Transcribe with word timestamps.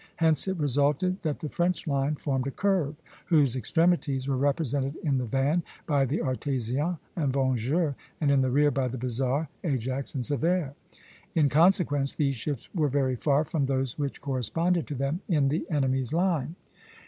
Hence 0.15 0.47
it 0.47 0.57
resulted 0.57 1.21
that 1.21 1.41
the 1.41 1.47
French 1.47 1.85
line 1.85 2.15
formed 2.15 2.47
a 2.47 2.49
curve 2.49 2.95
(B), 2.97 3.03
whose 3.27 3.55
extremities 3.55 4.27
were 4.27 4.35
represented 4.35 4.95
in 5.03 5.19
the 5.19 5.25
van 5.27 5.61
by 5.85 6.05
the 6.05 6.17
'Artésien' 6.21 6.97
and 7.15 7.31
'Vengeur,' 7.31 7.93
and 8.19 8.31
in 8.31 8.41
the 8.41 8.49
rear 8.49 8.71
by 8.71 8.87
the 8.87 8.97
'Bizarre,' 8.97 9.47
'Ajax,' 9.63 10.15
and 10.15 10.23
'Sévère.' 10.23 10.73
In 11.35 11.49
consequence, 11.49 12.15
these 12.15 12.35
ships 12.35 12.67
were 12.73 12.89
very 12.89 13.15
far 13.15 13.45
from 13.45 13.67
those 13.67 13.99
which 13.99 14.21
corresponded 14.21 14.87
to 14.87 14.95
them 14.95 15.19
in 15.29 15.49
the 15.49 15.67
enemy's 15.69 16.11
line." 16.11 16.55